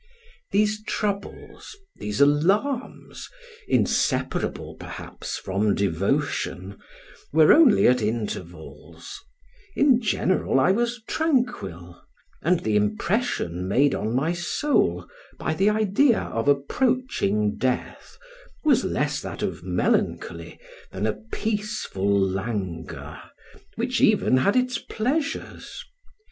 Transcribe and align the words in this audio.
These 0.51 0.81
troubles, 0.85 1.75
these 1.97 2.19
alarms, 2.19 3.29
inseparable, 3.67 4.73
perhaps, 4.79 5.37
from 5.37 5.75
devotion, 5.75 6.79
were 7.31 7.53
only 7.53 7.87
at 7.87 8.01
intervals; 8.01 9.19
in 9.75 9.99
general, 10.01 10.59
I 10.59 10.71
was 10.71 11.03
tranquil, 11.07 12.01
and 12.41 12.61
the 12.61 12.75
impression 12.75 13.67
made 13.67 13.93
on 13.93 14.15
my 14.15 14.33
soul 14.33 15.07
by 15.37 15.53
the 15.53 15.69
idea 15.69 16.19
of 16.21 16.47
approaching 16.47 17.57
death, 17.57 18.17
was 18.63 18.83
less 18.83 19.21
that 19.21 19.43
of 19.43 19.61
melancholy 19.63 20.59
than 20.91 21.05
a 21.05 21.13
peaceful 21.13 22.09
languor, 22.09 23.19
which 23.75 24.01
even 24.01 24.37
had 24.37 24.55
its 24.55 24.79
pleasures. 24.79 25.85